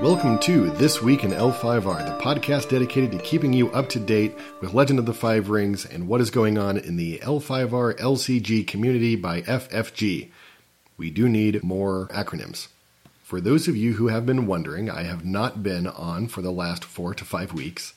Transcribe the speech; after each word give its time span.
Welcome 0.00 0.38
to 0.38 0.70
This 0.70 1.02
Week 1.02 1.24
in 1.24 1.30
L5R, 1.30 2.06
the 2.06 2.24
podcast 2.24 2.70
dedicated 2.70 3.12
to 3.12 3.18
keeping 3.18 3.52
you 3.52 3.70
up 3.72 3.90
to 3.90 3.98
date 3.98 4.34
with 4.62 4.72
Legend 4.72 4.98
of 4.98 5.04
the 5.04 5.12
Five 5.12 5.50
Rings 5.50 5.84
and 5.84 6.08
what 6.08 6.22
is 6.22 6.30
going 6.30 6.56
on 6.56 6.78
in 6.78 6.96
the 6.96 7.18
L5R 7.18 7.98
LCG 7.98 8.66
community 8.66 9.14
by 9.14 9.42
FFG. 9.42 10.30
We 10.96 11.10
do 11.10 11.28
need 11.28 11.62
more 11.62 12.08
acronyms. 12.12 12.68
For 13.22 13.42
those 13.42 13.68
of 13.68 13.76
you 13.76 13.92
who 13.92 14.08
have 14.08 14.24
been 14.24 14.46
wondering, 14.46 14.88
I 14.88 15.02
have 15.02 15.22
not 15.22 15.62
been 15.62 15.86
on 15.86 16.28
for 16.28 16.40
the 16.40 16.50
last 16.50 16.82
four 16.82 17.12
to 17.12 17.24
five 17.26 17.52
weeks. 17.52 17.92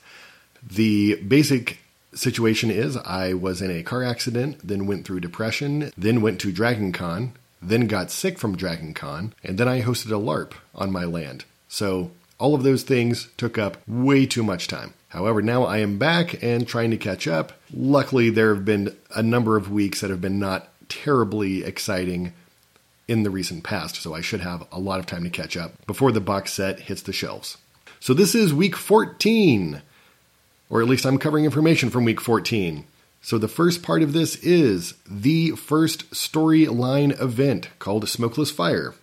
The 0.62 1.14
basic 1.16 1.78
situation 2.14 2.70
is 2.70 2.98
I 2.98 3.32
was 3.32 3.62
in 3.62 3.70
a 3.70 3.82
car 3.82 4.04
accident, 4.04 4.60
then 4.62 4.86
went 4.86 5.06
through 5.06 5.20
depression, 5.20 5.90
then 5.96 6.20
went 6.20 6.38
to 6.42 6.52
Dragon 6.52 6.92
Con, 6.92 7.32
then 7.62 7.86
got 7.86 8.10
sick 8.10 8.38
from 8.38 8.58
Dragon 8.58 8.92
Con, 8.92 9.32
and 9.42 9.56
then 9.56 9.68
I 9.68 9.80
hosted 9.80 10.10
a 10.10 10.20
LARP 10.20 10.52
on 10.74 10.92
my 10.92 11.06
land. 11.06 11.46
So 11.74 12.12
all 12.38 12.54
of 12.54 12.62
those 12.62 12.84
things 12.84 13.30
took 13.36 13.58
up 13.58 13.78
way 13.88 14.26
too 14.26 14.44
much 14.44 14.68
time. 14.68 14.94
However, 15.08 15.42
now 15.42 15.64
I 15.64 15.78
am 15.78 15.98
back 15.98 16.40
and 16.40 16.68
trying 16.68 16.92
to 16.92 16.96
catch 16.96 17.26
up. 17.26 17.52
Luckily, 17.72 18.30
there 18.30 18.54
have 18.54 18.64
been 18.64 18.96
a 19.12 19.24
number 19.24 19.56
of 19.56 19.72
weeks 19.72 20.00
that 20.00 20.10
have 20.10 20.20
been 20.20 20.38
not 20.38 20.68
terribly 20.88 21.64
exciting 21.64 22.32
in 23.08 23.24
the 23.24 23.30
recent 23.30 23.64
past, 23.64 23.96
so 23.96 24.14
I 24.14 24.20
should 24.20 24.40
have 24.40 24.68
a 24.70 24.78
lot 24.78 25.00
of 25.00 25.06
time 25.06 25.24
to 25.24 25.30
catch 25.30 25.56
up 25.56 25.84
before 25.84 26.12
the 26.12 26.20
box 26.20 26.52
set 26.52 26.78
hits 26.78 27.02
the 27.02 27.12
shelves. 27.12 27.58
So 27.98 28.14
this 28.14 28.36
is 28.36 28.54
week 28.54 28.76
14, 28.76 29.82
or 30.70 30.80
at 30.80 30.88
least 30.88 31.04
I'm 31.04 31.18
covering 31.18 31.44
information 31.44 31.90
from 31.90 32.04
week 32.04 32.20
14. 32.20 32.84
So 33.20 33.36
the 33.36 33.48
first 33.48 33.82
part 33.82 34.02
of 34.02 34.12
this 34.12 34.36
is 34.36 34.94
the 35.10 35.50
first 35.52 36.08
storyline 36.12 37.20
event 37.20 37.70
called 37.80 38.08
Smokeless 38.08 38.52
Fire. 38.52 38.94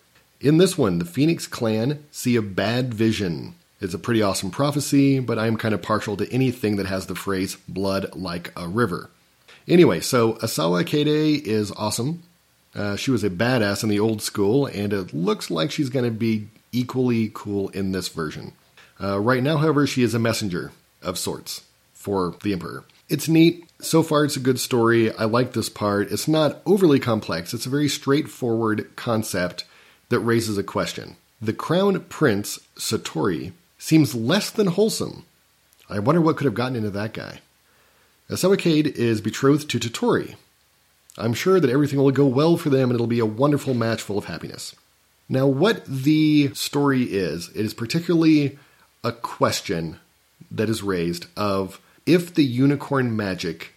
In 0.42 0.58
this 0.58 0.76
one, 0.76 0.98
the 0.98 1.06
Phoenix 1.06 1.46
clan 1.46 2.04
see 2.10 2.36
a 2.36 2.42
bad 2.42 2.96
vision. 2.96 3.54
It's 3.80 3.94
a 3.94 4.00
pretty 4.00 4.24
awesome 4.24 4.50
prophecy, 4.50 5.20
but 5.20 5.38
I'm 5.38 5.56
kind 5.56 5.74
of 5.74 5.84
partial 5.84 6.18
to 6.18 6.32
anything 6.34 6.78
that 6.78 6.88
has 6.88 7.06
the 7.06 7.16
phrase 7.16 7.58
blood 7.68 8.16
like 8.16 8.52
a 8.58 8.68
river. 8.68 9.12
Anyway, 9.68 10.00
so 10.00 10.34
Isawa 10.34 10.84
Kaede 10.84 11.44
is 11.44 11.72
awesome. 11.74 12.24
Uh, 12.74 12.96
she 12.96 13.12
was 13.12 13.24
a 13.24 13.30
badass 13.30 13.84
in 13.84 13.90
the 13.90 14.00
old 14.00 14.24
school, 14.24 14.66
and 14.66 14.94
it 14.94 15.14
looks 15.14 15.52
like 15.52 15.70
she's 15.70 15.90
going 15.90 16.06
to 16.06 16.12
be 16.12 16.48
equally 16.72 17.30
cool 17.36 17.70
in 17.70 17.92
this 17.92 18.08
version. 18.08 18.54
Uh, 19.00 19.20
right 19.20 19.44
now, 19.44 19.58
however, 19.58 19.86
she 19.86 20.02
is 20.02 20.16
a 20.16 20.20
messenger 20.20 20.72
of 21.04 21.20
sorts 21.20 21.62
for 21.94 22.36
the 22.42 22.54
Emperor. 22.54 22.84
It's 23.10 23.28
neat. 23.28 23.70
So 23.80 24.02
far, 24.02 24.26
it's 24.26 24.38
a 24.38 24.40
good 24.40 24.60
story. 24.60 25.14
I 25.14 25.26
like 25.26 25.54
this 25.54 25.70
part. 25.70 26.12
It's 26.12 26.28
not 26.28 26.62
overly 26.66 27.00
complex, 27.00 27.54
it's 27.54 27.68
a 27.68 27.70
very 27.70 27.90
straightforward 27.90 28.96
concept 28.96 29.66
that 30.12 30.20
raises 30.20 30.58
a 30.58 30.64
question. 30.64 31.16
The 31.42 31.54
crown 31.54 32.02
prince, 32.02 32.60
Sotorii, 32.78 33.54
seems 33.80 34.14
less 34.14 34.52
than 34.52 34.68
wholesome. 34.68 35.26
I 35.90 36.00
wonder 36.00 36.22
what 36.22 36.38
could 36.38 36.46
have 36.46 36.54
gotten 36.54 36.76
into 36.76 36.92
that 36.92 37.14
guy. 37.14 37.40
Isawa 38.30 38.58
Kaede 38.58 38.96
is 38.96 39.20
betrothed 39.20 39.70
to 39.72 39.80
Sotorii. 39.80 40.36
I'm 41.18 41.34
sure 41.34 41.60
that 41.60 41.70
everything 41.70 42.00
will 42.00 42.12
go 42.12 42.26
well 42.26 42.56
for 42.56 42.70
them 42.70 42.90
and 42.90 42.94
it'll 42.94 43.08
be 43.08 43.20
a 43.20 43.26
wonderful 43.26 43.74
match 43.74 44.02
full 44.02 44.18
of 44.18 44.26
happiness. 44.26 44.76
Now, 45.28 45.48
what 45.48 45.84
the 45.86 46.54
story 46.54 47.04
is, 47.04 47.50
it 47.50 47.66
is 47.66 47.74
particularly 47.74 48.58
a 49.04 49.12
question 49.12 50.00
that 50.50 50.70
is 50.70 50.84
raised 50.84 51.26
of 51.36 51.82
if 52.06 52.34
the 52.34 52.46
unicorn 52.46 53.16
magic 53.16 53.74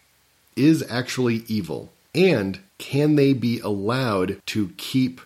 is 0.56 0.84
actually 0.88 1.44
evil 1.48 1.90
and 2.14 2.60
can 2.78 3.16
they 3.16 3.32
be 3.32 3.60
allowed 3.60 4.40
to 4.46 4.72
keep 4.76 5.20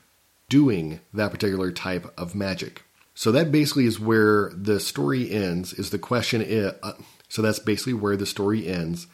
doing 0.49 1.01
that 1.13 1.31
particular 1.31 1.71
type 1.71 2.13
of 2.19 2.35
magic. 2.35 2.85
So 3.15 3.33
that 3.33 3.51
basically 3.51 3.87
is 3.87 3.99
where 3.99 4.53
the 4.55 4.79
story 4.79 5.31
ends. 5.31 5.73
Is 5.73 5.91
the 5.91 5.99
question? 5.99 6.41
Is, 6.41 6.73
uh, 6.83 6.93
so 7.29 7.43
that's 7.43 7.59
basically 7.59 7.95
where 7.95 8.17
the 8.17 8.27
story 8.27 8.67
ends. 8.67 9.07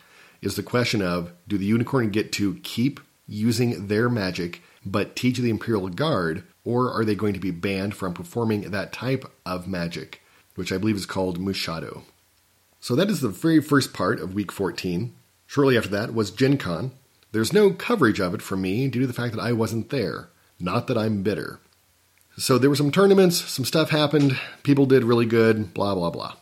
Is 0.43 0.57
the 0.57 0.63
question 0.63 1.01
of 1.01 1.33
do 1.49 1.57
the 1.57 1.65
unicorn 1.65 2.11
get 2.11 2.31
to 2.33 2.57
keep 2.63 3.01
using 3.27 3.87
their 3.87 4.11
magic 4.11 4.63
but 4.85 5.17
teach 5.17 5.39
the 5.39 5.51
Imperial 5.51 5.89
Guard, 5.89 6.45
or 6.65 6.93
are 6.93 7.05
they 7.05 7.15
going 7.15 7.35
to 7.35 7.41
be 7.41 7.51
banned 7.51 7.95
from 7.95 8.13
performing 8.13 8.71
that 8.71 8.93
type 8.93 9.25
of 9.47 9.67
magic, 9.67 10.23
which 10.55 10.73
I 10.73 10.79
believe 10.79 10.97
is 10.97 11.07
called 11.07 11.39
Meishodo? 11.39 12.03
So 12.81 12.95
that 12.95 13.09
is 13.09 13.21
the 13.21 13.29
very 13.29 13.61
first 13.61 13.95
part 13.95 14.21
of 14.21 14.35
week 14.35 14.53
14. 14.53 15.15
Shortly 15.47 15.77
after 15.77 15.89
that 15.91 16.13
was 16.13 16.31
Gen 16.31 16.59
Con. 16.59 16.93
There's 17.33 17.53
no 17.53 17.71
coverage 17.71 18.21
of 18.21 18.35
it 18.35 18.43
from 18.43 18.61
me 18.61 18.89
due 18.89 19.01
to 19.01 19.07
the 19.07 19.13
fact 19.13 19.35
that 19.35 19.43
I 19.43 19.53
wasn't 19.53 19.91
there. 19.91 20.29
Not 20.59 20.87
that 20.87 20.99
I'm 20.99 21.23
bitter. 21.23 21.61
So 22.37 22.59
there 22.59 22.71
were 22.71 22.77
some 22.77 22.91
tournaments, 22.91 23.37
some 23.37 23.65
stuff 23.65 23.91
happened, 23.91 24.39
people 24.63 24.87
did 24.87 25.05
really 25.05 25.27
good, 25.27 25.73
blah, 25.73 25.95
blah, 25.95 26.11
blah. 26.11 26.35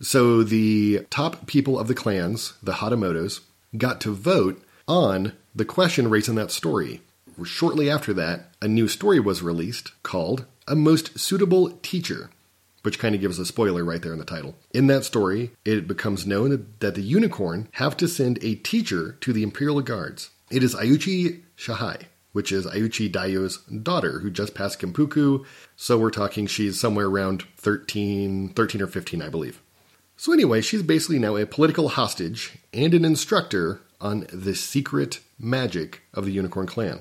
So 0.00 0.42
the 0.42 1.06
top 1.10 1.46
people 1.46 1.78
of 1.78 1.88
the 1.88 1.94
clans, 1.94 2.54
the 2.62 2.74
Hatamotos, 2.74 3.40
got 3.76 4.00
to 4.02 4.14
vote 4.14 4.62
on 4.86 5.32
the 5.54 5.64
question 5.64 6.08
raised 6.08 6.28
in 6.28 6.36
that 6.36 6.50
story. 6.50 7.02
Shortly 7.44 7.90
after 7.90 8.14
that, 8.14 8.50
a 8.62 8.68
new 8.68 8.88
story 8.88 9.20
was 9.20 9.42
released 9.42 9.92
called 10.02 10.46
A 10.66 10.74
Most 10.74 11.18
Suitable 11.18 11.70
Teacher, 11.82 12.30
which 12.82 12.98
kind 12.98 13.14
of 13.14 13.20
gives 13.20 13.38
a 13.38 13.44
spoiler 13.44 13.84
right 13.84 14.00
there 14.00 14.12
in 14.12 14.18
the 14.18 14.24
title. 14.24 14.56
In 14.72 14.86
that 14.86 15.04
story, 15.04 15.50
it 15.64 15.86
becomes 15.86 16.26
known 16.26 16.66
that 16.80 16.94
the 16.94 17.02
unicorn 17.02 17.68
have 17.72 17.96
to 17.98 18.08
send 18.08 18.38
a 18.42 18.54
teacher 18.54 19.16
to 19.20 19.32
the 19.32 19.42
Imperial 19.42 19.80
Guards. 19.82 20.30
It 20.50 20.62
is 20.62 20.74
Iuchi 20.74 21.42
Shahai, 21.56 22.04
which 22.32 22.52
is 22.52 22.66
Iuchi 22.66 23.10
Daiyu's 23.10 23.58
daughter, 23.82 24.20
who 24.20 24.30
just 24.30 24.54
passed 24.54 24.80
Genpuku. 24.80 25.44
So 25.76 25.98
we're 25.98 26.10
talking 26.10 26.46
she's 26.46 26.78
somewhere 26.78 27.06
around 27.06 27.44
13, 27.56 28.50
13 28.50 28.82
or 28.82 28.86
15, 28.86 29.22
I 29.22 29.28
believe. 29.28 29.60
So 30.16 30.32
anyway, 30.32 30.60
she's 30.60 30.82
basically 30.82 31.18
now 31.18 31.36
a 31.36 31.46
political 31.46 31.90
hostage 31.90 32.58
and 32.72 32.92
an 32.92 33.04
instructor 33.04 33.80
on 34.00 34.26
the 34.32 34.54
secret 34.54 35.20
magic 35.38 36.02
of 36.12 36.24
the 36.24 36.32
Unicorn 36.32 36.66
Clan. 36.66 37.00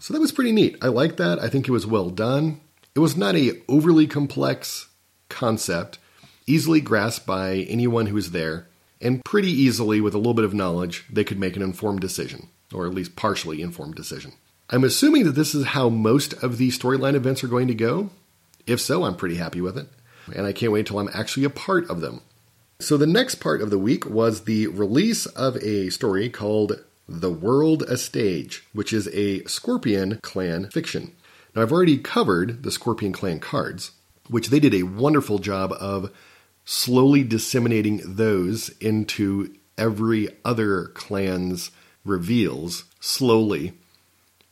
So 0.00 0.14
that 0.14 0.20
was 0.20 0.32
pretty 0.32 0.52
neat. 0.52 0.76
I 0.82 0.88
like 0.88 1.16
that. 1.18 1.38
I 1.38 1.48
think 1.48 1.68
it 1.68 1.72
was 1.72 1.86
well 1.86 2.10
done. 2.10 2.60
It 2.94 3.00
was 3.00 3.16
not 3.16 3.36
a 3.36 3.60
overly 3.68 4.06
complex 4.06 4.88
concept, 5.28 5.98
easily 6.46 6.80
grasped 6.80 7.26
by 7.26 7.66
anyone 7.68 8.06
who 8.06 8.14
was 8.14 8.32
there, 8.32 8.66
and 9.00 9.24
pretty 9.24 9.50
easily 9.50 10.00
with 10.00 10.14
a 10.14 10.18
little 10.18 10.34
bit 10.34 10.44
of 10.44 10.54
knowledge, 10.54 11.04
they 11.10 11.24
could 11.24 11.38
make 11.38 11.56
an 11.56 11.62
informed 11.62 12.00
decision, 12.00 12.48
or 12.72 12.86
at 12.86 12.94
least 12.94 13.14
partially 13.14 13.62
informed 13.62 13.94
decision. 13.94 14.32
I'm 14.72 14.84
assuming 14.84 15.24
that 15.24 15.32
this 15.32 15.52
is 15.52 15.66
how 15.66 15.88
most 15.88 16.32
of 16.44 16.56
the 16.56 16.68
storyline 16.68 17.14
events 17.14 17.42
are 17.42 17.48
going 17.48 17.66
to 17.68 17.74
go. 17.74 18.10
If 18.68 18.80
so, 18.80 19.02
I'm 19.02 19.16
pretty 19.16 19.34
happy 19.34 19.60
with 19.60 19.76
it. 19.76 19.88
And 20.34 20.46
I 20.46 20.52
can't 20.52 20.70
wait 20.70 20.80
until 20.80 21.00
I'm 21.00 21.10
actually 21.12 21.44
a 21.44 21.50
part 21.50 21.90
of 21.90 22.00
them. 22.00 22.20
So, 22.78 22.96
the 22.96 23.06
next 23.06 23.36
part 23.36 23.62
of 23.62 23.70
the 23.70 23.78
week 23.78 24.06
was 24.06 24.44
the 24.44 24.68
release 24.68 25.26
of 25.26 25.56
a 25.56 25.90
story 25.90 26.30
called 26.30 26.84
The 27.08 27.32
World 27.32 27.82
a 27.82 27.96
Stage, 27.96 28.64
which 28.72 28.92
is 28.92 29.08
a 29.12 29.44
Scorpion 29.44 30.20
clan 30.22 30.70
fiction. 30.70 31.16
Now, 31.54 31.62
I've 31.62 31.72
already 31.72 31.98
covered 31.98 32.62
the 32.62 32.70
Scorpion 32.70 33.12
clan 33.12 33.40
cards, 33.40 33.90
which 34.28 34.50
they 34.50 34.60
did 34.60 34.72
a 34.72 34.84
wonderful 34.84 35.40
job 35.40 35.72
of 35.80 36.12
slowly 36.64 37.24
disseminating 37.24 38.00
those 38.04 38.68
into 38.80 39.52
every 39.76 40.28
other 40.44 40.86
clan's 40.94 41.72
reveals 42.04 42.84
slowly 43.00 43.72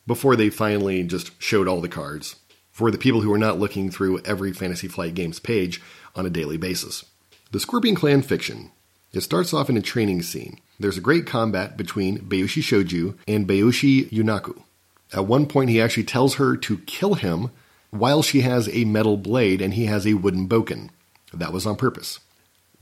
before 0.09 0.35
they 0.35 0.51
finally 0.51 1.05
just 1.05 1.31
showed 1.41 1.69
all 1.69 1.81
the 1.81 1.89
cards 1.89 2.37
for 2.73 2.91
the 2.91 2.99
people 2.99 3.21
who 3.21 3.33
are 3.33 3.39
not 3.39 3.59
looking 3.59 3.91
through 3.91 4.21
every 4.21 4.53
Fantasy 4.53 4.89
Flight 4.89 5.15
Games 5.15 5.39
page 5.39 5.83
on 6.17 6.25
a 6.25 6.31
daily 6.31 6.57
basis. 6.57 7.05
The 7.53 7.61
Scorpion 7.61 7.95
Clan 7.95 8.23
fiction. 8.23 8.73
It 9.13 9.21
starts 9.21 9.53
off 9.53 9.69
in 9.69 9.77
a 9.77 9.83
training 9.83 10.23
scene. 10.23 10.61
There's 10.81 10.97
a 10.97 11.03
great 11.03 11.27
combat 11.27 11.77
between 11.77 12.21
Bayushi 12.21 12.63
Shoju 12.63 13.17
and 13.27 13.47
Bayushi 13.47 14.09
Yunako. 14.11 14.63
At 15.13 15.27
one 15.27 15.47
point, 15.47 15.71
he 15.71 15.81
actually 15.81 16.05
tells 16.05 16.37
her 16.37 16.57
to 16.57 16.79
kill 16.79 17.15
him 17.15 17.51
while 17.91 18.23
she 18.23 18.43
has 18.43 18.69
a 18.69 18.85
metal 18.85 19.17
blade 19.17 19.61
and 19.61 19.75
he 19.75 19.87
has 19.87 20.07
a 20.07 20.15
wooden 20.15 20.49
bokken. 20.49 20.91
That 21.35 21.53
was 21.53 21.67
on 21.67 21.77
purpose. 21.77 22.21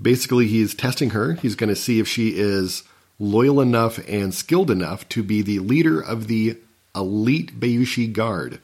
Basically, 0.00 0.46
he's 0.46 0.74
testing 0.74 1.10
her. 1.10 1.34
He's 1.34 1.54
going 1.54 1.70
to 1.70 1.76
see 1.76 2.00
if 2.00 2.06
she 2.06 2.36
is 2.36 2.82
loyal 3.18 3.60
enough 3.60 3.98
and 4.08 4.34
skilled 4.34 4.70
enough 4.70 5.08
to 5.08 5.22
be 5.22 5.42
the 5.42 5.60
leader 5.60 6.00
of 6.00 6.26
the 6.26 6.58
elite 6.96 7.60
Bayushi 7.60 8.12
guard. 8.12 8.60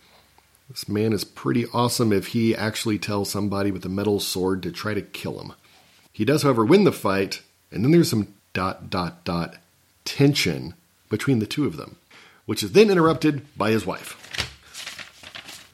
This 0.69 0.89
man 0.89 1.13
is 1.13 1.23
pretty 1.23 1.67
awesome 1.75 2.13
if 2.13 2.29
he 2.29 2.57
actually 2.57 2.99
tells 2.99 3.31
somebody 3.31 3.71
with 3.71 3.85
a 3.85 3.91
metal 3.91 4.19
sword 4.19 4.63
to 4.63 4.73
try 4.73 4.95
to 4.95 5.03
kill 5.03 5.39
him. 5.39 5.53
He 6.13 6.25
does, 6.25 6.43
however, 6.43 6.65
win 6.65 6.85
the 6.85 6.93
fight, 6.93 7.43
and 7.71 7.85
then 7.85 7.93
there's 7.93 8.11
some 8.11 8.35
dot 8.55 8.89
dot 8.91 9.25
dot 9.25 9.57
tension 10.05 10.75
between 11.11 11.41
the 11.41 11.47
two 11.47 11.67
of 11.67 11.77
them, 11.77 11.97
which 12.47 12.63
is 12.63 12.73
then 12.73 12.91
interrupted 12.91 13.47
by 13.57 13.71
his 13.71 13.85
wife, 13.85 14.17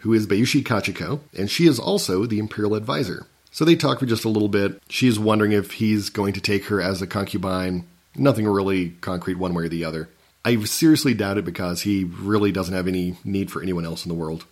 who 0.01 0.13
is 0.13 0.27
Bayushi 0.27 0.63
Kachiko, 0.65 1.21
and 1.37 1.49
she 1.49 1.67
is 1.67 1.79
also 1.79 2.27
the 2.27 2.39
Imperial 2.41 2.75
advisor. 2.75 3.27
So 3.51 3.65
they 3.65 3.77
talk 3.77 4.01
for 4.01 4.07
just 4.07 4.25
a 4.25 4.29
little 4.29 4.49
bit. 4.49 4.81
She's 4.89 5.19
wondering 5.19 5.53
if 5.53 5.73
he's 5.73 6.11
going 6.11 6.33
to 6.35 6.41
take 6.41 6.67
her 6.67 6.81
as 6.81 7.01
a 7.03 7.07
concubine. 7.07 7.87
Nothing 8.17 8.47
really 8.47 8.91
concrete 9.01 9.39
one 9.39 9.55
way 9.55 9.65
or 9.65 9.69
the 9.69 9.85
other. 9.85 10.09
I 10.45 10.63
seriously 10.65 11.15
doubt 11.15 11.39
it 11.39 11.45
because 11.45 11.83
he 11.83 12.05
really 12.05 12.53
doesn't 12.53 12.75
have 12.75 12.89
any 12.89 13.17
need 13.25 13.51
for 13.51 13.63
anyone 13.63 13.85
else 13.85 14.05
in 14.05 14.09
the 14.09 14.15
world. 14.15 14.45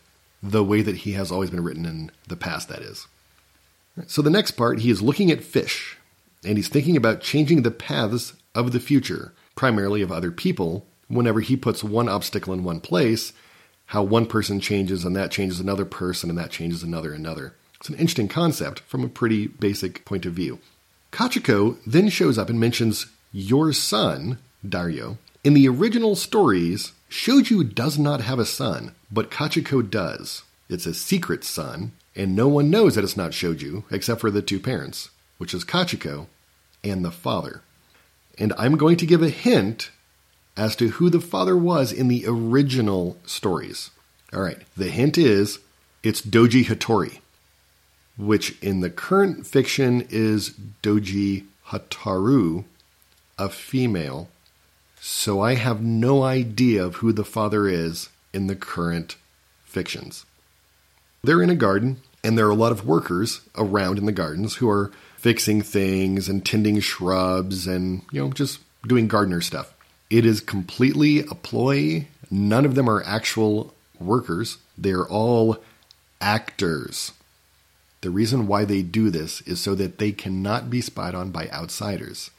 The 0.42 0.64
way 0.64 0.82
that 0.82 0.98
he 0.98 1.12
has 1.12 1.32
always 1.32 1.50
been 1.50 1.64
written 1.64 1.86
in 1.86 2.10
the 2.28 2.36
past, 2.36 2.68
that 2.68 2.82
is. 2.82 3.06
So 4.06 4.20
the 4.20 4.30
next 4.30 4.52
part, 4.52 4.80
he 4.80 4.90
is 4.90 5.00
looking 5.00 5.30
at 5.30 5.42
fish, 5.42 5.96
and 6.44 6.58
he's 6.58 6.68
thinking 6.68 6.96
about 6.96 7.22
changing 7.22 7.62
the 7.62 7.70
paths 7.70 8.34
of 8.54 8.72
the 8.72 8.80
future, 8.80 9.32
primarily 9.54 10.02
of 10.02 10.12
other 10.12 10.30
people, 10.30 10.86
whenever 11.08 11.40
he 11.40 11.56
puts 11.56 11.82
one 11.82 12.08
obstacle 12.08 12.52
in 12.52 12.64
one 12.64 12.80
place, 12.80 13.32
how 13.86 14.02
one 14.02 14.26
person 14.26 14.60
changes 14.60 15.04
and 15.04 15.14
that 15.16 15.30
changes 15.30 15.60
another 15.60 15.84
person 15.84 16.28
and 16.28 16.38
that 16.38 16.50
changes 16.50 16.82
another 16.82 17.12
another. 17.12 17.54
It's 17.78 17.88
an 17.88 17.94
interesting 17.94 18.28
concept 18.28 18.80
from 18.80 19.04
a 19.04 19.08
pretty 19.08 19.46
basic 19.46 20.04
point 20.04 20.26
of 20.26 20.32
view. 20.32 20.58
Kachiko 21.12 21.78
then 21.86 22.08
shows 22.08 22.36
up 22.36 22.50
and 22.50 22.58
mentions 22.58 23.06
your 23.32 23.72
son, 23.72 24.38
Dairu. 24.66 25.18
In 25.46 25.54
the 25.54 25.68
original 25.68 26.16
stories, 26.16 26.90
Shoju 27.08 27.72
does 27.72 28.00
not 28.00 28.20
have 28.20 28.40
a 28.40 28.44
son, 28.44 28.96
but 29.12 29.30
Kachiko 29.30 29.80
does. 29.88 30.42
It's 30.68 30.86
a 30.86 30.92
secret 30.92 31.44
son, 31.44 31.92
and 32.16 32.34
no 32.34 32.48
one 32.48 32.68
knows 32.68 32.96
that 32.96 33.04
it's 33.04 33.16
not 33.16 33.30
Shoju 33.30 33.84
except 33.88 34.20
for 34.20 34.32
the 34.32 34.42
two 34.42 34.58
parents, 34.58 35.10
which 35.38 35.54
is 35.54 35.64
Kachiko 35.64 36.26
and 36.82 37.04
the 37.04 37.12
father. 37.12 37.62
And 38.36 38.54
I'm 38.58 38.76
going 38.76 38.96
to 38.96 39.06
give 39.06 39.22
a 39.22 39.28
hint 39.28 39.92
as 40.56 40.74
to 40.74 40.88
who 40.88 41.10
the 41.10 41.20
father 41.20 41.56
was 41.56 41.92
in 41.92 42.08
the 42.08 42.24
original 42.26 43.16
stories. 43.24 43.92
All 44.32 44.42
right, 44.42 44.58
the 44.76 44.90
hint 44.90 45.16
is 45.16 45.60
it's 46.02 46.22
Doji 46.22 46.64
Hoturi, 46.64 47.20
which 48.18 48.60
in 48.60 48.80
the 48.80 48.90
current 48.90 49.46
fiction 49.46 50.08
is 50.10 50.54
Doji 50.82 51.44
Hotaru, 51.68 52.64
a 53.38 53.48
female. 53.48 54.28
So 55.08 55.40
I 55.40 55.54
have 55.54 55.80
no 55.80 56.24
idea 56.24 56.84
of 56.84 56.96
who 56.96 57.12
the 57.12 57.24
father 57.24 57.68
is 57.68 58.08
in 58.32 58.48
the 58.48 58.56
current 58.56 59.14
fictions. 59.64 60.26
They're 61.22 61.44
in 61.44 61.48
a 61.48 61.54
garden, 61.54 61.98
and 62.24 62.36
there 62.36 62.48
are 62.48 62.50
a 62.50 62.56
lot 62.56 62.72
of 62.72 62.84
workers 62.84 63.40
around 63.54 63.98
in 63.98 64.06
the 64.06 64.10
gardens 64.10 64.56
who 64.56 64.68
are 64.68 64.90
fixing 65.16 65.62
things 65.62 66.28
and 66.28 66.44
tending 66.44 66.80
shrubs 66.80 67.68
and, 67.68 68.02
you 68.10 68.20
know, 68.20 68.32
just 68.32 68.58
doing 68.84 69.06
gardener 69.06 69.40
stuff. 69.40 69.72
It 70.10 70.26
is 70.26 70.40
completely 70.40 71.20
a 71.20 71.36
ploy. 71.36 72.08
None 72.28 72.64
of 72.64 72.74
them 72.74 72.90
are 72.90 73.04
actual 73.04 73.74
workers, 74.00 74.58
they're 74.76 75.06
all 75.06 75.58
actors. 76.20 77.12
The 78.00 78.10
reason 78.10 78.48
why 78.48 78.64
they 78.64 78.82
do 78.82 79.10
this 79.10 79.40
is 79.42 79.60
so 79.60 79.76
that 79.76 79.98
they 79.98 80.10
cannot 80.10 80.68
be 80.68 80.80
spied 80.80 81.14
on 81.14 81.30
by 81.30 81.48
outsiders. 81.50 82.32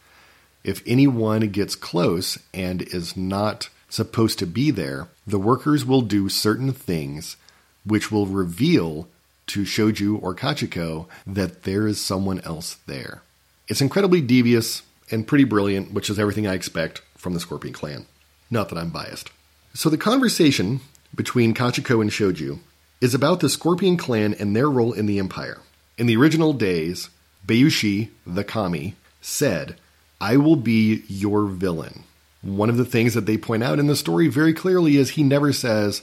If 0.64 0.84
anyone 0.86 1.48
gets 1.50 1.76
close 1.76 2.38
and 2.54 2.82
is 2.82 3.16
not 3.16 3.70
supposed 3.90 4.40
to 4.40 4.46
be 4.46 4.72
there, 4.72 5.08
the 5.26 5.40
workers 5.40 5.86
will 5.86 6.02
do 6.02 6.30
certain 6.30 6.74
things 6.74 7.38
which 7.86 8.12
will 8.12 8.26
reveal 8.26 9.08
to 9.48 9.62
Shoju 9.62 10.22
or 10.22 10.36
Kachiko 10.36 11.08
that 11.26 11.64
there 11.64 11.88
is 11.88 12.02
someone 12.02 12.42
else 12.42 12.78
there. 12.86 13.22
It's 13.68 13.82
incredibly 13.82 14.22
devious 14.22 14.84
and 15.10 15.28
pretty 15.28 15.46
brilliant, 15.46 15.94
which 15.94 16.10
is 16.10 16.20
everything 16.20 16.46
I 16.48 16.54
expect 16.54 17.02
from 17.16 17.34
the 17.34 17.40
Scorpion 17.40 17.74
clan. 17.74 18.06
Not 18.52 18.70
that 18.70 18.78
I'm 18.78 18.90
biased. 18.90 19.30
So 19.74 19.90
the 19.90 19.98
conversation 19.98 20.82
between 21.16 21.54
Kachiko 21.54 22.02
and 22.02 22.10
Shoju 22.10 22.60
is 23.00 23.14
about 23.14 23.40
the 23.40 23.50
Scorpion 23.50 23.96
clan 23.96 24.34
and 24.34 24.56
their 24.56 24.70
role 24.70 24.92
in 24.92 25.06
the 25.06 25.20
Empire. 25.20 25.60
In 25.98 26.08
the 26.08 26.18
original 26.18 26.54
days, 26.54 27.10
Bayushi, 27.46 28.10
the 28.26 28.44
kami, 28.44 28.96
said, 29.22 29.78
I 30.20 30.38
will 30.38 30.56
be 30.56 31.04
your 31.08 31.46
villain. 31.46 32.04
One 32.42 32.70
of 32.70 32.78
the 32.78 32.86
things 32.86 33.14
that 33.14 33.26
they 33.26 33.38
point 33.38 33.64
out 33.64 33.80
in 33.80 33.88
the 33.88 33.96
story 33.96 34.28
very 34.28 34.54
clearly 34.54 34.98
is 34.98 35.12
he 35.12 35.24
never 35.24 35.52
says, 35.54 36.02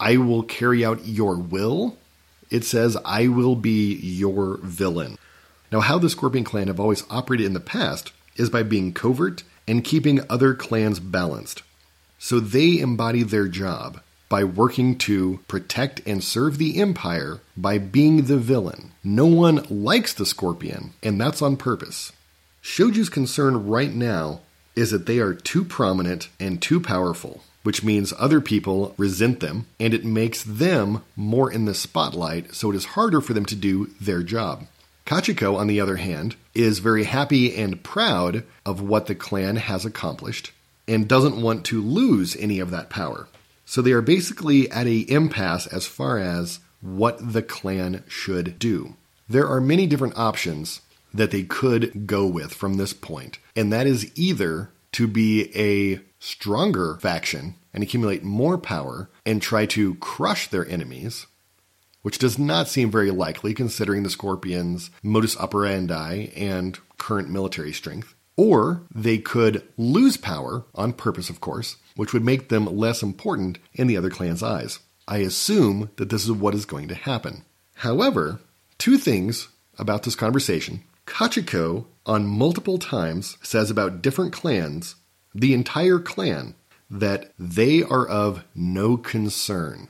I 0.00 0.16
will 0.16 0.42
carry 0.42 0.84
out 0.84 1.06
your 1.06 1.36
will. 1.36 1.96
It 2.50 2.64
says, 2.64 2.96
I 3.04 3.28
will 3.28 3.56
be 3.56 3.94
your 3.94 4.58
villain. 4.62 5.18
Now, 5.72 5.80
how 5.80 5.98
the 5.98 6.10
Scorpion 6.10 6.44
clan 6.44 6.68
have 6.68 6.80
always 6.80 7.04
operated 7.10 7.46
in 7.46 7.54
the 7.54 7.60
past 7.60 8.12
is 8.36 8.50
by 8.50 8.62
being 8.62 8.92
covert 8.92 9.42
and 9.66 9.84
keeping 9.84 10.20
other 10.30 10.54
clans 10.54 11.00
balanced. 11.00 11.62
So 12.18 12.40
they 12.40 12.78
embody 12.78 13.22
their 13.22 13.48
job 13.48 14.00
by 14.28 14.44
working 14.44 14.98
to 14.98 15.40
protect 15.48 16.00
and 16.06 16.22
serve 16.22 16.58
the 16.58 16.80
Empire 16.80 17.40
by 17.56 17.78
being 17.78 18.24
the 18.24 18.38
villain. 18.38 18.92
No 19.04 19.26
one 19.26 19.66
likes 19.70 20.12
the 20.12 20.26
Scorpion, 20.26 20.94
and 21.02 21.20
that's 21.20 21.42
on 21.42 21.56
purpose. 21.56 22.12
Shoju's 22.66 23.08
concern 23.08 23.68
right 23.68 23.94
now 23.94 24.40
is 24.74 24.90
that 24.90 25.06
they 25.06 25.20
are 25.20 25.32
too 25.32 25.64
prominent 25.64 26.28
and 26.40 26.60
too 26.60 26.80
powerful, 26.80 27.44
which 27.62 27.84
means 27.84 28.12
other 28.18 28.40
people 28.40 28.92
resent 28.98 29.38
them, 29.38 29.66
and 29.78 29.94
it 29.94 30.04
makes 30.04 30.42
them 30.42 31.02
more 31.14 31.50
in 31.50 31.64
the 31.64 31.74
spotlight, 31.74 32.56
so 32.56 32.70
it 32.70 32.76
is 32.76 32.96
harder 32.96 33.20
for 33.20 33.34
them 33.34 33.46
to 33.46 33.54
do 33.54 33.86
their 34.00 34.24
job. 34.24 34.66
Kachiko, 35.06 35.56
on 35.56 35.68
the 35.68 35.80
other 35.80 35.96
hand, 35.96 36.34
is 36.54 36.80
very 36.80 37.04
happy 37.04 37.54
and 37.54 37.84
proud 37.84 38.42
of 38.66 38.80
what 38.80 39.06
the 39.06 39.14
clan 39.14 39.56
has 39.56 39.86
accomplished 39.86 40.50
and 40.88 41.08
doesn't 41.08 41.40
want 41.40 41.64
to 41.66 41.80
lose 41.80 42.34
any 42.34 42.58
of 42.58 42.72
that 42.72 42.90
power. 42.90 43.28
So 43.64 43.80
they 43.80 43.92
are 43.92 44.02
basically 44.02 44.68
at 44.72 44.88
a 44.88 45.08
impasse 45.08 45.68
as 45.68 45.86
far 45.86 46.18
as 46.18 46.58
what 46.80 47.32
the 47.32 47.42
clan 47.42 48.02
should 48.08 48.58
do. 48.58 48.96
There 49.28 49.48
are 49.48 49.60
many 49.60 49.86
different 49.86 50.18
options 50.18 50.80
that 51.16 51.30
they 51.30 51.42
could 51.42 52.06
go 52.06 52.26
with 52.26 52.52
from 52.52 52.74
this 52.74 52.92
point, 52.92 53.38
and 53.54 53.72
that 53.72 53.86
is 53.86 54.10
either 54.16 54.70
to 54.92 55.06
be 55.06 55.50
a 55.56 56.00
stronger 56.18 56.96
faction 57.00 57.54
and 57.72 57.82
accumulate 57.82 58.22
more 58.22 58.56
power 58.56 59.10
and 59.24 59.42
try 59.42 59.66
to 59.66 59.94
crush 59.96 60.48
their 60.48 60.66
enemies, 60.66 61.26
which 62.02 62.18
does 62.18 62.38
not 62.38 62.68
seem 62.68 62.90
very 62.90 63.10
likely 63.10 63.52
considering 63.52 64.02
the 64.02 64.10
Scorpions' 64.10 64.90
modus 65.02 65.36
operandi 65.38 66.30
and 66.34 66.78
current 66.98 67.28
military 67.28 67.72
strength. 67.72 68.14
Or 68.36 68.82
they 68.94 69.18
could 69.18 69.62
lose 69.76 70.16
power, 70.16 70.64
on 70.74 70.92
purpose, 70.92 71.30
of 71.30 71.40
course, 71.40 71.76
which 71.94 72.12
would 72.12 72.24
make 72.24 72.48
them 72.48 72.66
less 72.66 73.02
important 73.02 73.58
in 73.72 73.86
the 73.86 73.96
other 73.96 74.10
clan's 74.10 74.42
eyes. 74.42 74.78
I 75.08 75.18
assume 75.18 75.90
that 75.96 76.10
this 76.10 76.24
is 76.24 76.32
what 76.32 76.54
is 76.54 76.64
going 76.64 76.88
to 76.88 76.94
happen. 76.94 77.44
However, 77.76 78.40
two 78.78 78.98
things 78.98 79.48
about 79.78 80.02
this 80.02 80.14
conversation. 80.14 80.82
Kachiko, 81.06 81.86
on 82.04 82.26
multiple 82.26 82.78
times, 82.78 83.38
says 83.42 83.70
about 83.70 84.02
different 84.02 84.32
clans, 84.32 84.96
the 85.34 85.54
entire 85.54 85.98
clan, 85.98 86.54
that 86.90 87.32
they 87.38 87.82
are 87.82 88.06
of 88.06 88.44
no 88.54 88.96
concern. 88.96 89.88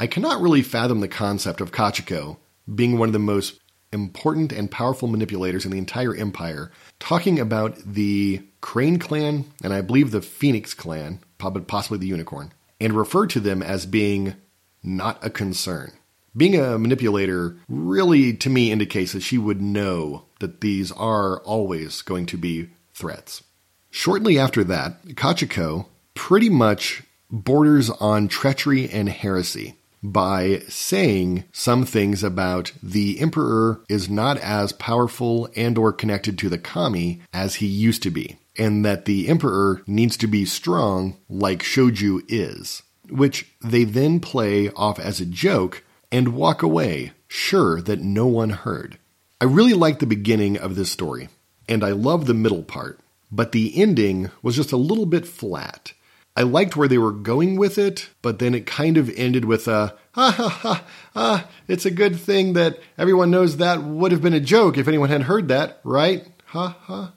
I 0.00 0.06
cannot 0.06 0.40
really 0.40 0.62
fathom 0.62 1.00
the 1.00 1.08
concept 1.08 1.60
of 1.60 1.70
Kachiko 1.70 2.38
being 2.72 2.98
one 2.98 3.08
of 3.08 3.12
the 3.12 3.18
most 3.18 3.60
important 3.92 4.52
and 4.52 4.70
powerful 4.70 5.06
manipulators 5.06 5.64
in 5.64 5.70
the 5.70 5.78
entire 5.78 6.14
empire, 6.14 6.72
talking 6.98 7.38
about 7.38 7.76
the 7.78 8.42
Crane 8.60 8.98
clan 8.98 9.44
and 9.62 9.72
I 9.72 9.80
believe 9.82 10.10
the 10.10 10.22
Phoenix 10.22 10.74
clan, 10.74 11.20
possibly 11.38 11.98
the 11.98 12.06
Unicorn, 12.06 12.52
and 12.80 12.92
refer 12.92 13.26
to 13.28 13.40
them 13.40 13.62
as 13.62 13.86
being 13.86 14.34
not 14.82 15.24
a 15.24 15.30
concern. 15.30 15.92
Being 16.36 16.56
a 16.56 16.78
manipulator 16.78 17.56
really, 17.68 18.34
to 18.34 18.50
me, 18.50 18.72
indicates 18.72 19.12
that 19.12 19.22
she 19.22 19.38
would 19.38 19.62
know 19.62 20.24
that 20.40 20.60
these 20.60 20.90
are 20.92 21.40
always 21.40 22.02
going 22.02 22.26
to 22.26 22.36
be 22.36 22.70
threats. 22.92 23.42
Shortly 23.90 24.38
after 24.38 24.64
that, 24.64 25.04
Kachiko 25.10 25.86
pretty 26.14 26.48
much 26.48 27.02
borders 27.30 27.90
on 27.90 28.28
treachery 28.28 28.88
and 28.88 29.08
heresy 29.08 29.76
by 30.02 30.60
saying 30.68 31.44
some 31.52 31.86
things 31.86 32.22
about 32.22 32.72
the 32.82 33.18
emperor 33.20 33.80
is 33.88 34.08
not 34.08 34.36
as 34.38 34.72
powerful 34.72 35.48
and 35.56 35.78
or 35.78 35.92
connected 35.92 36.38
to 36.38 36.48
the 36.50 36.58
kami 36.58 37.22
as 37.32 37.56
he 37.56 37.66
used 37.66 38.02
to 38.02 38.10
be 38.10 38.36
and 38.58 38.84
that 38.84 39.06
the 39.06 39.28
emperor 39.28 39.82
needs 39.86 40.18
to 40.18 40.26
be 40.26 40.44
strong 40.44 41.16
like 41.30 41.62
shoju 41.62 42.22
is 42.28 42.82
which 43.08 43.50
they 43.62 43.84
then 43.84 44.20
play 44.20 44.68
off 44.70 44.98
as 44.98 45.20
a 45.20 45.26
joke 45.26 45.82
and 46.14 46.28
walk 46.28 46.62
away 46.62 47.10
sure 47.26 47.82
that 47.82 48.00
no 48.00 48.26
one 48.26 48.50
heard 48.50 48.98
i 49.40 49.44
really 49.44 49.74
like 49.74 49.98
the 49.98 50.06
beginning 50.06 50.56
of 50.56 50.76
this 50.76 50.90
story 50.90 51.28
and 51.68 51.82
i 51.82 51.90
love 51.90 52.26
the 52.26 52.34
middle 52.34 52.62
part 52.62 53.00
but 53.32 53.50
the 53.50 53.80
ending 53.80 54.30
was 54.42 54.54
just 54.54 54.70
a 54.72 54.76
little 54.76 55.06
bit 55.06 55.26
flat 55.26 55.92
I 56.36 56.42
liked 56.42 56.74
where 56.74 56.88
they 56.88 56.98
were 56.98 57.12
going 57.12 57.56
with 57.56 57.78
it, 57.78 58.08
but 58.20 58.40
then 58.40 58.54
it 58.54 58.66
kind 58.66 58.96
of 58.96 59.08
ended 59.16 59.44
with 59.44 59.68
a 59.68 59.94
ha 60.12 60.30
ha 60.32 60.48
ha 60.48 60.84
ah, 61.14 61.48
it's 61.68 61.86
a 61.86 61.92
good 61.92 62.18
thing 62.18 62.54
that 62.54 62.78
everyone 62.98 63.30
knows 63.30 63.58
that 63.58 63.84
would 63.84 64.10
have 64.10 64.22
been 64.22 64.34
a 64.34 64.40
joke 64.40 64.76
if 64.76 64.88
anyone 64.88 65.10
had 65.10 65.22
heard 65.22 65.46
that, 65.48 65.78
right? 65.84 66.26
Ha 66.46 66.76
ha. 66.80 67.12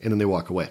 And 0.00 0.12
then 0.12 0.18
they 0.18 0.26
walk 0.26 0.50
away. 0.50 0.68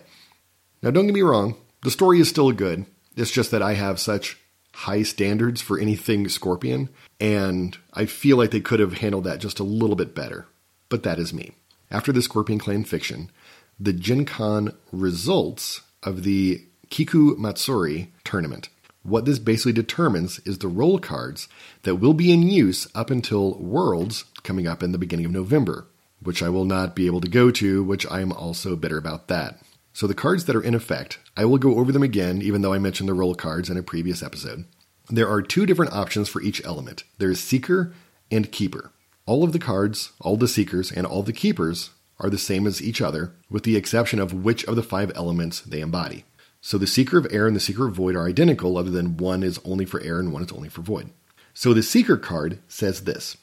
Now, 0.83 0.91
don't 0.91 1.07
get 1.07 1.15
me 1.15 1.23
wrong, 1.23 1.55
the 1.81 1.89
story 1.91 2.19
is 2.19 2.29
still 2.29 2.51
good. 2.51 2.85
It's 3.15 3.31
just 3.31 3.49
that 3.49 3.63
I 3.63 3.73
have 3.73 3.99
such 3.99 4.37
high 4.81 5.01
standards 5.03 5.59
for 5.59 5.79
anything 5.79 6.29
Scorpion, 6.29 6.89
and 7.19 7.75
I 7.93 8.05
feel 8.05 8.37
like 8.37 8.51
they 8.51 8.61
could 8.61 8.79
have 8.79 8.99
handled 8.99 9.23
that 9.23 9.39
just 9.39 9.59
a 9.59 9.63
little 9.63 9.95
bit 9.95 10.13
better. 10.13 10.45
But 10.87 11.01
that 11.01 11.17
is 11.17 11.33
me. 11.33 11.53
After 11.89 12.11
the 12.11 12.21
Scorpion 12.21 12.59
Clan 12.59 12.83
fiction, 12.83 13.31
the 13.79 13.93
Gen 13.93 14.23
Con 14.25 14.73
results 14.91 15.81
of 16.03 16.21
the 16.23 16.63
Kiku 16.89 17.35
Matsuri 17.37 18.11
tournament. 18.23 18.69
What 19.01 19.25
this 19.25 19.39
basically 19.39 19.73
determines 19.73 20.39
is 20.45 20.59
the 20.59 20.67
role 20.67 20.99
cards 20.99 21.47
that 21.83 21.95
will 21.95 22.13
be 22.13 22.31
in 22.31 22.43
use 22.43 22.87
up 22.93 23.09
until 23.09 23.57
Worlds 23.57 24.25
coming 24.43 24.67
up 24.67 24.83
in 24.83 24.91
the 24.91 24.97
beginning 24.97 25.25
of 25.25 25.31
November. 25.31 25.87
which 26.21 26.41
I 26.41 26.49
will 26.49 26.65
not 26.65 26.95
be 26.95 27.05
able 27.05 27.21
to 27.21 27.29
go 27.29 27.51
to, 27.51 27.83
which 27.83 28.05
I 28.09 28.21
am 28.21 28.31
also 28.31 28.75
bitter 28.75 28.97
about 28.97 29.27
that. 29.27 29.59
So 29.93 30.07
the 30.07 30.13
cards 30.13 30.45
that 30.45 30.55
are 30.55 30.63
in 30.63 30.75
effect, 30.75 31.19
I 31.37 31.45
will 31.45 31.59
go 31.59 31.77
over 31.77 31.91
them 31.91 32.01
again, 32.01 32.41
even 32.41 32.63
though 32.63 32.73
I 32.73 32.79
mentioned 32.79 33.07
the 33.07 33.13
role 33.13 33.35
cards 33.35 33.69
in 33.69 33.77
a 33.77 33.83
previous 33.83 34.23
episode. 34.23 34.65
There 35.07 35.29
are 35.29 35.43
two 35.43 35.67
different 35.67 35.93
options 35.93 36.27
for 36.27 36.41
each 36.41 36.65
element. 36.65 37.03
There 37.19 37.29
is 37.29 37.39
Seeker 37.39 37.93
and 38.31 38.51
Keeper. 38.51 38.91
All 39.27 39.43
of 39.43 39.53
the 39.53 39.59
cards, 39.59 40.13
all 40.19 40.35
the 40.35 40.47
Seekers, 40.47 40.91
and 40.91 41.05
all 41.05 41.21
the 41.21 41.31
Keepers 41.31 41.91
are 42.19 42.31
the 42.31 42.39
same 42.39 42.65
as 42.65 42.81
each 42.81 43.01
other, 43.01 43.35
with 43.51 43.63
the 43.63 43.75
exception 43.75 44.19
of 44.19 44.33
which 44.33 44.65
of 44.65 44.75
the 44.75 44.81
five 44.81 45.11
elements 45.13 45.61
they 45.61 45.79
embody. 45.79 46.25
So 46.59 46.79
the 46.79 46.87
Seeker 46.87 47.19
of 47.19 47.27
Air 47.29 47.45
and 47.45 47.55
the 47.55 47.61
Seeker 47.61 47.87
of 47.87 47.93
Void 47.93 48.15
are 48.15 48.27
identical, 48.27 48.75
other 48.75 48.89
than 48.89 49.17
one 49.17 49.43
is 49.43 49.59
only 49.63 49.85
for 49.85 50.01
air 50.01 50.19
and 50.19 50.33
one 50.33 50.41
is 50.41 50.51
only 50.51 50.69
for 50.69 50.81
void. 50.81 51.11
So 51.53 51.71
the 51.71 51.83
Seeker 51.83 52.17
card 52.17 52.59
says 52.67 53.01
this 53.01 53.37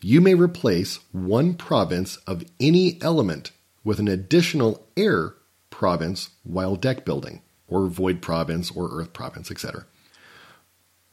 You 0.00 0.22
may 0.22 0.34
replace 0.34 1.00
one 1.12 1.52
province 1.52 2.16
of 2.26 2.44
any 2.58 2.98
element 3.02 3.52
with 3.84 4.00
an 4.00 4.08
additional 4.08 4.86
air 4.96 5.35
province 5.76 6.30
while 6.42 6.74
deck 6.74 7.04
building, 7.04 7.42
or 7.68 7.86
void 7.86 8.22
province, 8.22 8.70
or 8.70 8.88
earth 8.90 9.12
province, 9.12 9.50
etc. 9.50 9.84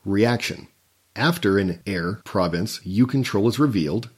Reaction 0.06 0.70
After 1.18 1.58
an 1.58 1.82
air 1.86 2.22
province 2.24 2.80
you 2.86 3.06
control 3.06 3.50
is 3.50 3.60
revealed, 3.60 4.10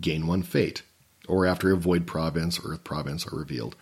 gain 0.00 0.28
one 0.28 0.44
fate. 0.44 0.82
Or 1.26 1.44
after 1.44 1.72
a 1.72 1.76
void 1.76 2.06
province 2.06 2.60
earth 2.64 2.84
province 2.84 3.26
are 3.26 3.36
revealed 3.36 3.74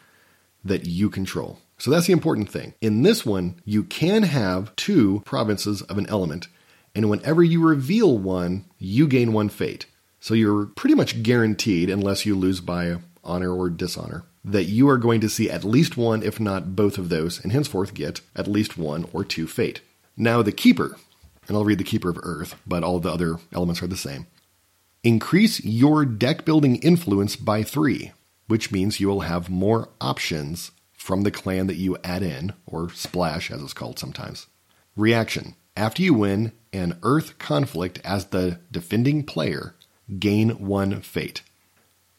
that 0.64 0.86
you 0.86 1.10
control. 1.10 1.58
So 1.76 1.90
that's 1.90 2.06
the 2.06 2.14
important 2.14 2.48
thing. 2.48 2.72
In 2.80 3.02
this 3.02 3.26
one, 3.26 3.60
you 3.66 3.84
can 3.84 4.22
have 4.22 4.74
two 4.76 5.22
provinces 5.26 5.82
of 5.82 5.98
an 5.98 6.06
element, 6.08 6.48
and 6.94 7.10
whenever 7.10 7.42
you 7.44 7.62
reveal 7.62 8.16
one, 8.16 8.64
you 8.78 9.06
gain 9.06 9.34
one 9.34 9.50
fate. 9.50 9.84
So 10.20 10.32
you're 10.32 10.66
pretty 10.66 10.94
much 10.94 11.22
guaranteed, 11.22 11.90
unless 11.90 12.24
you 12.24 12.34
lose 12.34 12.60
by 12.60 12.96
honor 13.22 13.52
or 13.54 13.68
dishonor, 13.68 14.24
that 14.52 14.64
you 14.64 14.88
are 14.88 14.98
going 14.98 15.20
to 15.20 15.28
see 15.28 15.50
at 15.50 15.64
least 15.64 15.96
one, 15.96 16.22
if 16.22 16.40
not 16.40 16.74
both 16.74 16.98
of 16.98 17.08
those, 17.08 17.42
and 17.42 17.52
henceforth 17.52 17.94
get 17.94 18.20
at 18.34 18.48
least 18.48 18.78
one 18.78 19.06
or 19.12 19.24
two 19.24 19.46
fate. 19.46 19.80
Now, 20.16 20.42
the 20.42 20.52
Keeper, 20.52 20.96
and 21.46 21.56
I'll 21.56 21.64
read 21.64 21.78
the 21.78 21.84
Keeper 21.84 22.10
of 22.10 22.18
Earth, 22.22 22.56
but 22.66 22.82
all 22.82 22.98
the 22.98 23.12
other 23.12 23.38
elements 23.52 23.82
are 23.82 23.86
the 23.86 23.96
same. 23.96 24.26
Increase 25.04 25.64
your 25.64 26.04
deck 26.04 26.44
building 26.44 26.76
influence 26.76 27.36
by 27.36 27.62
three, 27.62 28.12
which 28.46 28.72
means 28.72 28.98
you 28.98 29.08
will 29.08 29.20
have 29.20 29.48
more 29.48 29.90
options 30.00 30.72
from 30.92 31.22
the 31.22 31.30
clan 31.30 31.66
that 31.68 31.76
you 31.76 31.96
add 32.02 32.22
in, 32.22 32.52
or 32.66 32.90
splash 32.90 33.50
as 33.50 33.62
it's 33.62 33.72
called 33.72 33.98
sometimes. 33.98 34.46
Reaction 34.96 35.54
After 35.76 36.02
you 36.02 36.14
win 36.14 36.52
an 36.72 36.98
Earth 37.02 37.38
conflict 37.38 38.00
as 38.04 38.26
the 38.26 38.58
defending 38.72 39.22
player, 39.24 39.74
gain 40.18 40.50
one 40.66 41.00
fate. 41.00 41.42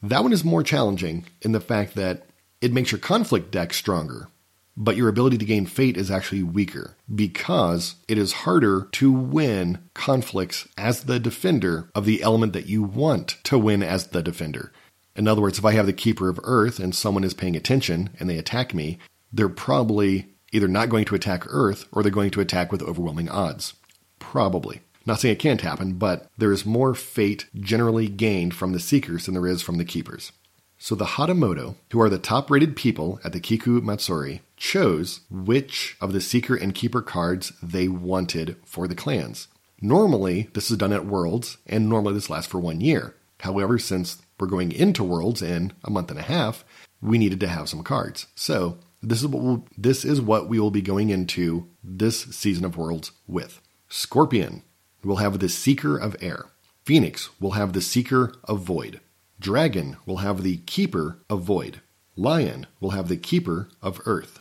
That 0.01 0.23
one 0.23 0.33
is 0.33 0.45
more 0.45 0.63
challenging 0.63 1.25
in 1.41 1.51
the 1.51 1.59
fact 1.59 1.95
that 1.95 2.23
it 2.61 2.73
makes 2.73 2.91
your 2.91 2.99
conflict 2.99 3.51
deck 3.51 3.73
stronger, 3.73 4.29
but 4.77 4.95
your 4.95 5.09
ability 5.09 5.37
to 5.39 5.45
gain 5.45 5.65
fate 5.65 5.97
is 5.97 6.09
actually 6.09 6.43
weaker 6.43 6.95
because 7.13 7.95
it 8.07 8.17
is 8.17 8.31
harder 8.31 8.87
to 8.93 9.11
win 9.11 9.79
conflicts 9.93 10.67
as 10.77 11.03
the 11.03 11.19
defender 11.19 11.89
of 11.93 12.05
the 12.05 12.21
element 12.23 12.53
that 12.53 12.67
you 12.67 12.81
want 12.81 13.37
to 13.43 13.57
win 13.57 13.83
as 13.83 14.07
the 14.07 14.23
defender. 14.23 14.71
In 15.17 15.27
other 15.27 15.41
words, 15.41 15.59
if 15.59 15.65
I 15.65 15.73
have 15.73 15.85
the 15.85 15.91
Keeper 15.91 16.29
of 16.29 16.39
Earth 16.43 16.79
and 16.79 16.95
someone 16.95 17.25
is 17.25 17.33
paying 17.33 17.57
attention 17.57 18.11
and 18.19 18.29
they 18.29 18.37
attack 18.37 18.73
me, 18.73 18.99
they're 19.33 19.49
probably 19.49 20.29
either 20.53 20.69
not 20.69 20.89
going 20.89 21.05
to 21.05 21.15
attack 21.15 21.43
Earth 21.47 21.85
or 21.91 22.01
they're 22.01 22.11
going 22.11 22.31
to 22.31 22.41
attack 22.41 22.71
with 22.71 22.81
overwhelming 22.81 23.27
odds. 23.27 23.73
Probably. 24.17 24.81
Not 25.09 25.21
saying 25.21 25.33
it 25.33 25.39
can't 25.39 25.61
happen, 25.61 25.93
but 25.93 26.27
there 26.37 26.51
is 26.51 26.67
more 26.67 26.93
fate 26.93 27.47
generally 27.55 28.07
gained 28.07 28.53
from 28.53 28.73
the 28.73 28.79
Seekers 28.79 29.25
than 29.25 29.33
there 29.33 29.47
is 29.47 29.63
from 29.63 29.79
the 29.79 29.83
Keepers. 29.83 30.31
So 30.77 30.93
the 30.93 31.05
Hatamoto, 31.05 31.77
who 31.91 31.99
are 31.99 32.11
the 32.11 32.19
top 32.19 32.51
rated 32.51 32.75
people 32.75 33.19
at 33.23 33.33
the 33.33 33.39
Kiku 33.39 33.81
Matsuri, 33.81 34.43
chose 34.55 35.21
which 35.31 35.97
of 35.99 36.13
the 36.13 36.21
Seeker 36.21 36.55
and 36.55 36.75
Keeper 36.75 37.01
cards 37.01 37.53
they 37.59 37.87
wanted 37.87 38.57
for 38.63 38.87
the 38.87 38.93
clans. 38.93 39.47
Normally, 39.81 40.51
this 40.53 40.69
is 40.69 40.77
done 40.77 40.93
at 40.93 41.07
Worlds, 41.07 41.57
and 41.65 41.89
normally 41.89 42.13
this 42.13 42.29
lasts 42.29 42.51
for 42.51 42.59
one 42.59 42.79
year. 42.79 43.15
However, 43.39 43.79
since 43.79 44.21
we're 44.39 44.45
going 44.45 44.71
into 44.71 45.03
Worlds 45.03 45.41
in 45.41 45.73
a 45.83 45.89
month 45.89 46.11
and 46.11 46.19
a 46.19 46.21
half, 46.21 46.63
we 47.01 47.17
needed 47.17 47.39
to 47.39 47.47
have 47.47 47.67
some 47.67 47.81
cards. 47.81 48.27
So 48.35 48.77
this 49.01 49.21
is 49.21 49.27
what 49.27 49.41
we'll, 49.41 49.65
this 49.75 50.05
is 50.05 50.21
what 50.21 50.47
we 50.47 50.59
will 50.59 50.69
be 50.69 50.83
going 50.83 51.09
into 51.09 51.67
this 51.83 52.25
season 52.25 52.63
of 52.63 52.77
Worlds 52.77 53.11
with. 53.25 53.59
Scorpion 53.91 54.61
will 55.03 55.17
have 55.17 55.39
the 55.39 55.49
Seeker 55.49 55.97
of 55.97 56.15
Air. 56.21 56.45
Phoenix 56.83 57.29
will 57.39 57.51
have 57.51 57.73
the 57.73 57.81
Seeker 57.81 58.33
of 58.43 58.61
Void. 58.61 58.99
Dragon 59.39 59.97
will 60.05 60.17
have 60.17 60.43
the 60.43 60.57
Keeper 60.57 61.19
of 61.29 61.43
Void. 61.43 61.81
Lion 62.15 62.67
will 62.79 62.91
have 62.91 63.07
the 63.07 63.17
Keeper 63.17 63.69
of 63.81 64.01
Earth. 64.05 64.39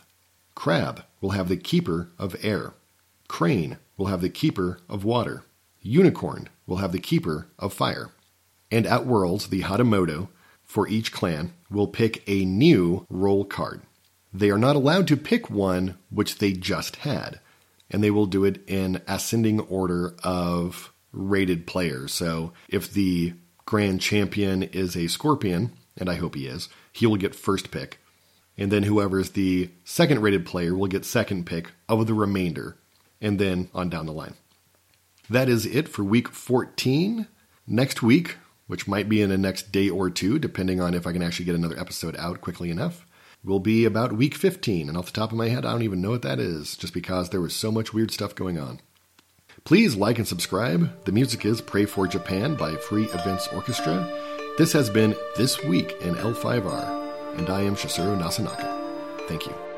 Crab 0.55 1.03
will 1.21 1.31
have 1.31 1.47
the 1.47 1.57
Keeper 1.57 2.09
of 2.17 2.35
Air. 2.43 2.73
Crane 3.27 3.77
will 3.95 4.07
have 4.07 4.21
the 4.21 4.29
Keeper 4.29 4.79
of 4.89 5.05
Water. 5.05 5.43
Unicorn 5.81 6.49
will 6.67 6.77
have 6.77 6.91
the 6.91 6.99
Keeper 6.99 7.47
of 7.57 7.71
Fire. 7.71 8.09
And 8.71 8.85
at 8.85 9.05
Worlds, 9.05 9.47
the 9.47 9.61
Hatamoto 9.61 10.27
for 10.63 10.87
each 10.87 11.11
clan 11.11 11.53
will 11.71 11.87
pick 11.87 12.23
a 12.27 12.45
new 12.45 13.05
role 13.09 13.45
card. 13.45 13.81
They 14.33 14.49
are 14.49 14.57
not 14.57 14.75
allowed 14.75 15.07
to 15.07 15.17
pick 15.17 15.49
one 15.49 15.97
which 16.09 16.37
they 16.37 16.53
just 16.53 16.97
had, 16.97 17.39
and 17.89 18.03
they 18.03 18.11
will 18.11 18.25
do 18.25 18.43
it 18.43 18.61
in 18.67 19.01
ascending 19.07 19.59
order 19.61 20.15
of 20.23 20.93
rated 21.11 21.65
players. 21.65 22.13
So 22.13 22.53
if 22.67 22.91
the 22.91 23.33
grand 23.65 24.01
champion 24.01 24.63
is 24.63 24.95
a 24.95 25.07
scorpion, 25.07 25.71
and 25.97 26.09
I 26.09 26.15
hope 26.15 26.35
he 26.35 26.47
is, 26.47 26.69
he 26.91 27.05
will 27.05 27.17
get 27.17 27.35
first 27.35 27.71
pick. 27.71 27.99
And 28.57 28.71
then 28.71 28.83
whoever 28.83 29.19
is 29.19 29.31
the 29.31 29.69
second 29.83 30.21
rated 30.21 30.45
player 30.45 30.75
will 30.75 30.87
get 30.87 31.05
second 31.05 31.45
pick 31.45 31.71
of 31.87 32.05
the 32.07 32.13
remainder, 32.13 32.77
and 33.21 33.39
then 33.39 33.69
on 33.73 33.89
down 33.89 34.05
the 34.05 34.11
line. 34.11 34.35
That 35.29 35.49
is 35.49 35.65
it 35.65 35.87
for 35.87 36.03
week 36.03 36.29
14. 36.29 37.27
Next 37.67 38.01
week, 38.01 38.37
which 38.65 38.87
might 38.87 39.07
be 39.07 39.21
in 39.21 39.29
the 39.29 39.37
next 39.37 39.71
day 39.71 39.89
or 39.89 40.09
two, 40.09 40.39
depending 40.39 40.81
on 40.81 40.93
if 40.93 41.05
I 41.05 41.13
can 41.13 41.21
actually 41.21 41.45
get 41.45 41.55
another 41.55 41.79
episode 41.79 42.15
out 42.17 42.41
quickly 42.41 42.69
enough, 42.71 43.05
will 43.43 43.59
be 43.59 43.85
about 43.85 44.13
week 44.13 44.35
15. 44.35 44.89
And 44.89 44.97
off 44.97 45.07
the 45.07 45.11
top 45.11 45.31
of 45.31 45.37
my 45.37 45.49
head, 45.49 45.65
I 45.65 45.71
don't 45.71 45.83
even 45.83 46.01
know 46.01 46.11
what 46.11 46.21
that 46.23 46.39
is, 46.39 46.75
just 46.75 46.93
because 46.93 47.29
there 47.29 47.41
was 47.41 47.55
so 47.55 47.71
much 47.71 47.93
weird 47.93 48.11
stuff 48.11 48.35
going 48.35 48.57
on. 48.57 48.79
Please 49.63 49.95
like 49.95 50.17
and 50.17 50.27
subscribe. 50.27 51.05
The 51.05 51.11
music 51.11 51.45
is 51.45 51.61
Pray 51.61 51.85
for 51.85 52.07
Japan 52.07 52.55
by 52.55 52.75
Free 52.75 53.05
Events 53.05 53.47
Orchestra. 53.53 54.07
This 54.57 54.73
has 54.73 54.89
been 54.89 55.15
This 55.37 55.63
Week 55.63 55.95
in 56.01 56.15
L5R, 56.15 57.37
and 57.37 57.49
I 57.49 57.61
am 57.61 57.75
Shizuru 57.75 58.19
Nasanaka. 58.19 59.27
Thank 59.27 59.45
you. 59.45 59.68